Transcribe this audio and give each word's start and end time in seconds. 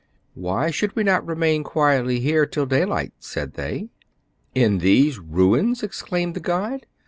"Why 0.49 0.71
should 0.71 0.95
we 0.95 1.03
not 1.03 1.27
remain 1.27 1.63
quietly 1.63 2.19
here 2.21 2.47
till 2.47 2.65
daylight 2.65 3.13
}"said 3.19 3.53
they." 3.53 3.89
In 4.65 4.79
these 4.79 5.19
ruins!" 5.19 5.83
exclaimed 5.83 6.33
the 6.33 6.39
guide. 6.39 6.87